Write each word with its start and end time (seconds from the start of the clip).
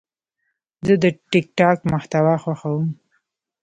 زه 0.85 0.93
د 1.03 1.05
ټک 1.29 1.45
ټاک 1.57 1.77
محتوا 1.91 2.35
خوښوم. 2.43 2.85